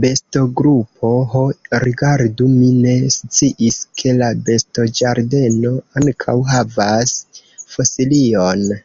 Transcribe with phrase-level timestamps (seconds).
[0.00, 1.40] Bestogrupo: "Ho
[1.84, 2.50] rigardu!
[2.56, 7.20] Mi ne sciis ke la bestoĝardeno ankaŭ havas
[7.74, 8.80] fosilion!"